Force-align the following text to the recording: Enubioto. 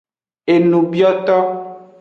Enubioto. 0.53 1.37